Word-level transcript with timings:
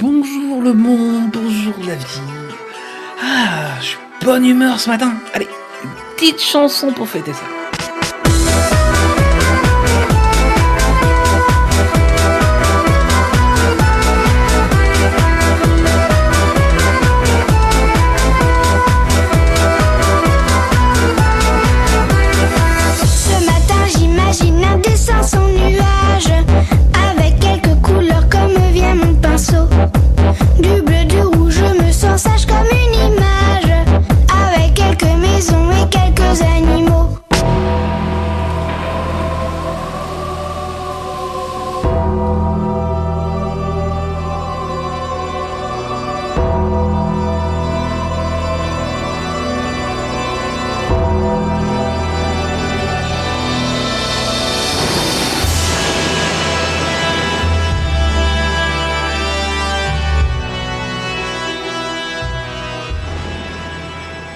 Bonjour 0.00 0.62
le 0.62 0.72
monde, 0.72 1.30
bonjour 1.30 1.74
la 1.86 1.94
vie. 1.94 2.20
Ah, 3.22 3.78
je 3.80 3.86
suis 3.86 3.98
bonne 4.22 4.46
humeur 4.46 4.80
ce 4.80 4.88
matin. 4.88 5.12
Allez, 5.34 5.48
une 5.84 5.90
petite 6.16 6.40
chanson 6.40 6.90
pour 6.90 7.06
fêter 7.06 7.34
ça. 7.34 7.59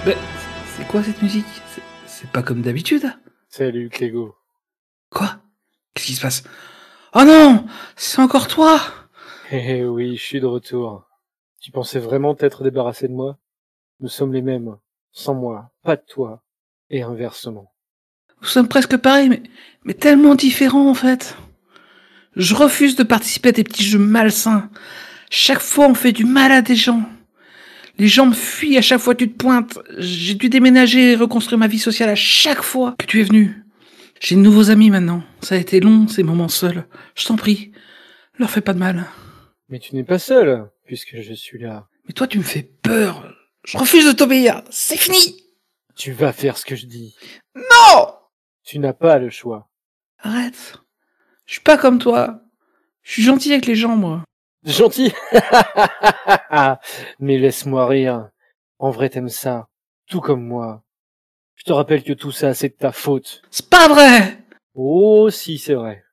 Ben, 0.05 0.17
c'est 0.75 0.87
quoi 0.87 1.03
cette 1.03 1.21
musique? 1.21 1.45
C'est- 1.73 1.81
C'est 2.05 2.29
pas 2.31 2.43
comme 2.43 2.61
d'habitude 2.61 3.11
Salut 3.49 3.89
Clégo. 3.89 4.35
Quoi? 5.09 5.37
Qu'est-ce 5.93 6.07
qui 6.07 6.13
se 6.15 6.21
passe? 6.21 6.43
Oh 7.13 7.23
non 7.25 7.65
C'est 7.95 8.21
encore 8.21 8.47
toi 8.47 8.79
Eh 9.51 9.77
eh 9.79 9.85
oui, 9.85 10.15
je 10.17 10.23
suis 10.23 10.39
de 10.39 10.45
retour. 10.45 11.07
Tu 11.61 11.71
pensais 11.71 11.99
vraiment 11.99 12.35
t'être 12.35 12.63
débarrassé 12.63 13.07
de 13.07 13.13
moi? 13.13 13.37
Nous 13.99 14.09
sommes 14.09 14.33
les 14.33 14.41
mêmes. 14.41 14.75
Sans 15.11 15.33
moi, 15.33 15.71
pas 15.83 15.95
de 15.95 16.03
toi. 16.07 16.43
Et 16.89 17.01
inversement. 17.01 17.71
Nous 18.41 18.47
sommes 18.47 18.67
presque 18.67 18.97
pareils, 18.97 19.29
mais, 19.29 19.43
mais 19.83 19.93
tellement 19.93 20.35
différents 20.35 20.89
en 20.89 20.93
fait. 20.93 21.35
Je 22.35 22.53
refuse 22.53 22.95
de 22.95 23.03
participer 23.03 23.49
à 23.49 23.53
tes 23.53 23.63
petits 23.63 23.85
jeux 23.85 23.97
malsains. 23.99 24.69
Chaque 25.29 25.61
fois, 25.61 25.87
on 25.87 25.95
fait 25.95 26.11
du 26.11 26.25
mal 26.25 26.51
à 26.51 26.61
des 26.61 26.75
gens. 26.75 27.03
Les 27.97 28.07
gens 28.07 28.25
me 28.25 28.33
fuient 28.33 28.77
à 28.77 28.81
chaque 28.81 28.99
fois 28.99 29.15
que 29.15 29.23
tu 29.23 29.31
te 29.31 29.37
pointes. 29.37 29.79
J'ai 29.97 30.33
dû 30.35 30.49
déménager 30.49 31.13
et 31.13 31.15
reconstruire 31.15 31.57
ma 31.57 31.67
vie 31.67 31.79
sociale 31.79 32.09
à 32.09 32.15
chaque 32.15 32.61
fois 32.61 32.95
que 32.99 33.05
tu 33.05 33.21
es 33.21 33.23
venu. 33.23 33.63
J'ai 34.19 34.35
de 34.35 34.41
nouveaux 34.41 34.69
amis 34.69 34.89
maintenant. 34.89 35.23
Ça 35.41 35.55
a 35.55 35.57
été 35.57 35.79
long, 35.79 36.07
ces 36.07 36.23
moments 36.23 36.49
seuls. 36.49 36.85
Je 37.15 37.25
t'en 37.25 37.35
prie, 37.35 37.71
leur 38.37 38.49
fais 38.49 38.61
pas 38.61 38.73
de 38.73 38.79
mal. 38.79 39.05
Mais 39.69 39.79
tu 39.79 39.95
n'es 39.95 40.03
pas 40.03 40.19
seul, 40.19 40.69
puisque 40.85 41.21
je 41.21 41.33
suis 41.33 41.59
là. 41.59 41.87
Mais 42.07 42.13
toi, 42.13 42.27
tu 42.27 42.37
me 42.37 42.43
fais 42.43 42.63
peur. 42.63 43.33
Je 43.65 43.77
refuse 43.77 44.05
de 44.05 44.11
t'obéir. 44.11 44.61
C'est 44.69 44.97
fini. 44.97 45.43
Tu 45.95 46.11
vas 46.11 46.33
faire 46.33 46.57
ce 46.57 46.65
que 46.65 46.75
je 46.75 46.85
dis. 46.85 47.15
Non 47.55 48.13
Tu 48.63 48.79
n'as 48.79 48.93
pas 48.93 49.17
le 49.17 49.29
choix. 49.29 49.69
Arrête. 50.19 50.79
Je 51.45 51.53
suis 51.53 51.61
pas 51.61 51.77
comme 51.77 51.99
toi. 51.99 52.41
Je 53.03 53.13
suis 53.13 53.23
gentil 53.23 53.53
avec 53.53 53.65
les 53.65 53.75
gens, 53.75 53.95
moi. 53.95 54.23
Gentil 54.65 55.13
Mais 57.19 57.37
laisse-moi 57.37 57.87
rire. 57.87 58.29
En 58.79 58.89
vrai, 58.89 59.09
t'aimes 59.09 59.29
ça. 59.29 59.69
Tout 60.07 60.21
comme 60.21 60.45
moi. 60.45 60.83
Je 61.55 61.63
te 61.63 61.71
rappelle 61.71 62.03
que 62.03 62.13
tout 62.13 62.31
ça, 62.31 62.53
c'est 62.53 62.69
de 62.69 62.73
ta 62.73 62.91
faute. 62.91 63.41
C'est 63.51 63.69
pas 63.69 63.87
vrai 63.87 64.39
Oh, 64.73 65.29
si, 65.29 65.57
c'est 65.57 65.75
vrai. 65.75 66.03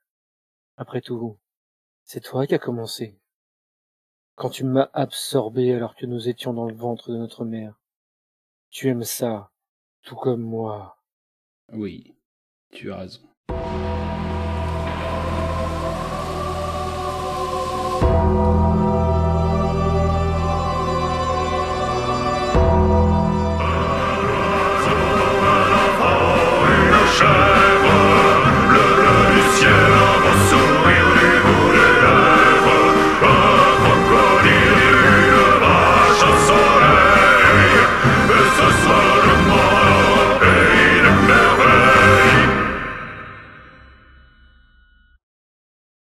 Après 0.77 1.01
tout, 1.01 1.37
c'est 2.03 2.21
toi 2.21 2.47
qui 2.47 2.55
as 2.55 2.59
commencé. 2.59 3.19
Quand 4.35 4.49
tu 4.49 4.63
m'as 4.63 4.89
absorbé 4.93 5.73
alors 5.73 5.95
que 5.95 6.05
nous 6.05 6.29
étions 6.29 6.53
dans 6.53 6.65
le 6.65 6.75
ventre 6.75 7.11
de 7.11 7.17
notre 7.17 7.45
mère. 7.45 7.79
Tu 8.69 8.87
aimes 8.87 9.03
ça, 9.03 9.51
tout 10.01 10.15
comme 10.15 10.41
moi. 10.41 10.97
Oui, 11.71 12.15
tu 12.71 12.91
as 12.91 12.97
raison. 12.97 13.21